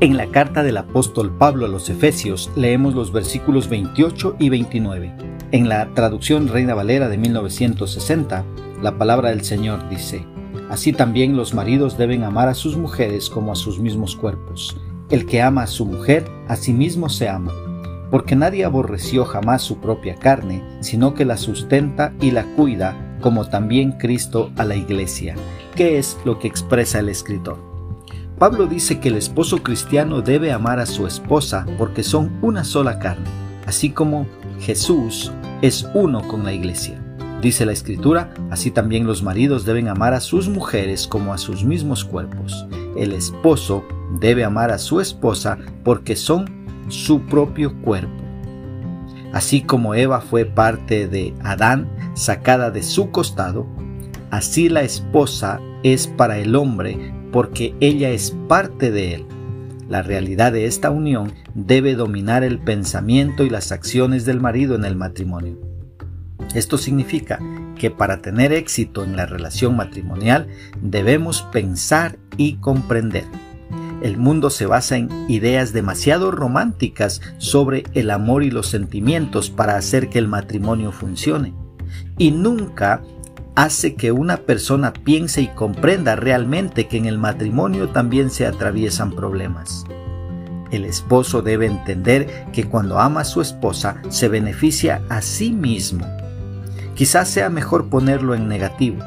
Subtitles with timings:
[0.00, 5.12] En la carta del apóstol Pablo a los Efesios leemos los versículos 28 y 29.
[5.50, 8.44] En la traducción Reina Valera de 1960,
[8.80, 10.24] la palabra del Señor dice,
[10.70, 14.80] Así también los maridos deben amar a sus mujeres como a sus mismos cuerpos.
[15.10, 17.52] El que ama a su mujer, a sí mismo se ama,
[18.08, 23.48] porque nadie aborreció jamás su propia carne, sino que la sustenta y la cuida, como
[23.48, 25.34] también Cristo a la iglesia.
[25.74, 27.77] ¿Qué es lo que expresa el escritor?
[28.38, 33.00] Pablo dice que el esposo cristiano debe amar a su esposa porque son una sola
[33.00, 33.26] carne,
[33.66, 34.28] así como
[34.60, 37.02] Jesús es uno con la iglesia.
[37.42, 41.64] Dice la escritura, así también los maridos deben amar a sus mujeres como a sus
[41.64, 42.64] mismos cuerpos.
[42.96, 43.82] El esposo
[44.20, 46.46] debe amar a su esposa porque son
[46.88, 48.22] su propio cuerpo.
[49.32, 53.66] Así como Eva fue parte de Adán, sacada de su costado,
[54.30, 59.26] así la esposa es para el hombre porque ella es parte de él.
[59.88, 64.84] La realidad de esta unión debe dominar el pensamiento y las acciones del marido en
[64.84, 65.58] el matrimonio.
[66.54, 67.38] Esto significa
[67.78, 70.48] que para tener éxito en la relación matrimonial
[70.82, 73.24] debemos pensar y comprender.
[74.02, 79.76] El mundo se basa en ideas demasiado románticas sobre el amor y los sentimientos para
[79.76, 81.54] hacer que el matrimonio funcione.
[82.16, 83.02] Y nunca
[83.58, 89.10] hace que una persona piense y comprenda realmente que en el matrimonio también se atraviesan
[89.10, 89.84] problemas.
[90.70, 96.06] El esposo debe entender que cuando ama a su esposa se beneficia a sí mismo.
[96.94, 99.02] Quizás sea mejor ponerlo en negativo.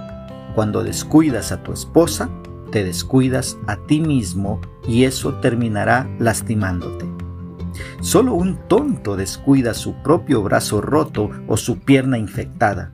[0.53, 2.29] Cuando descuidas a tu esposa,
[2.73, 7.05] te descuidas a ti mismo y eso terminará lastimándote.
[8.01, 12.91] Solo un tonto descuida su propio brazo roto o su pierna infectada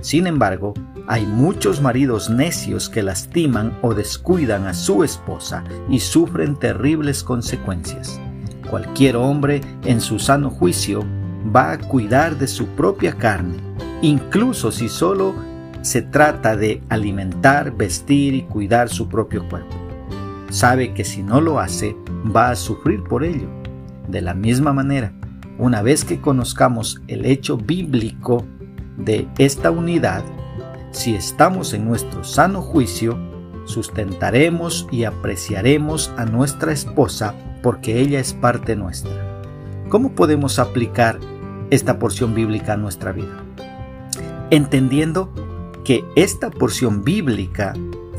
[0.00, 0.74] sin embargo,
[1.08, 8.20] hay muchos maridos necios que lastiman o descuidan a su esposa y sufren terribles consecuencias.
[8.68, 11.04] Cualquier hombre en su sano juicio
[11.54, 13.56] va a cuidar de su propia carne,
[14.02, 15.34] incluso si solo
[15.82, 19.76] se trata de alimentar, vestir y cuidar su propio cuerpo.
[20.50, 21.96] Sabe que si no lo hace,
[22.34, 23.48] va a sufrir por ello.
[24.08, 25.12] De la misma manera,
[25.58, 28.44] una vez que conozcamos el hecho bíblico
[28.96, 30.22] de esta unidad,
[30.90, 33.18] si estamos en nuestro sano juicio,
[33.64, 39.42] sustentaremos y apreciaremos a nuestra esposa porque ella es parte nuestra.
[39.88, 41.18] ¿Cómo podemos aplicar
[41.70, 43.44] esta porción bíblica a nuestra vida?
[44.50, 45.32] Entendiendo
[45.84, 47.74] que esta porción bíblica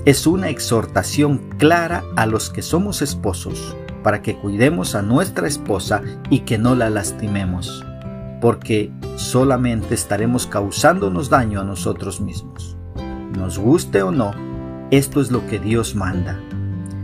[0.06, 6.02] es una exhortación clara a los que somos esposos para que cuidemos a nuestra esposa
[6.30, 7.87] y que no la lastimemos
[8.42, 12.78] porque solamente estaremos causándonos daño a nosotros mismos.
[13.38, 14.34] Nos guste o no,
[14.92, 16.40] esto es lo que Dios manda.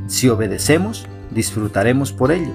[0.08, 2.54] Si obedecemos, disfrutaremos por ello.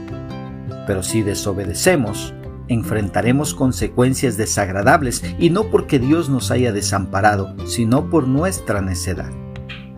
[0.86, 2.34] Pero si desobedecemos,
[2.68, 9.30] enfrentaremos consecuencias desagradables y no porque Dios nos haya desamparado, sino por nuestra necedad.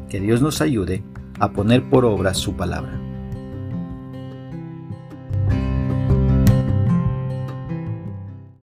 [0.08, 1.04] Que Dios nos ayude
[1.38, 3.09] a poner por obra su palabra.